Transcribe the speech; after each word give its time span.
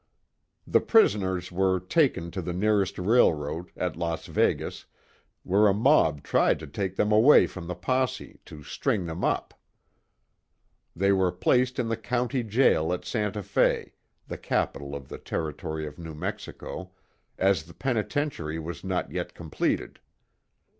The 0.65 0.79
prisoners 0.81 1.51
were 1.51 1.79
taken 1.79 2.31
to 2.31 2.41
the 2.41 2.53
nearest 2.53 2.97
railroad, 2.97 3.69
at 3.77 3.95
Las 3.95 4.25
Vegas, 4.25 4.87
where 5.43 5.67
a 5.67 5.75
mob 5.75 6.23
tried 6.23 6.57
to 6.61 6.65
take 6.65 6.95
them 6.95 7.11
away 7.11 7.45
from 7.45 7.67
the 7.67 7.75
posse, 7.75 8.39
to 8.45 8.63
string 8.63 9.05
them 9.05 9.23
up. 9.23 9.53
They 10.95 11.11
were 11.11 11.31
placed 11.31 11.77
in 11.77 11.87
the 11.87 11.97
County 11.97 12.41
jail 12.41 12.91
at 12.93 13.05
Santa 13.05 13.43
Fe, 13.43 13.93
the 14.27 14.39
capital 14.39 14.95
of 14.95 15.07
the 15.07 15.19
Territory 15.19 15.85
of 15.85 15.99
New 15.99 16.15
Mexico, 16.15 16.93
as 17.37 17.61
the 17.65 17.73
penitentiary 17.75 18.57
was 18.57 18.83
not 18.83 19.11
yet 19.11 19.35
completed. 19.35 19.99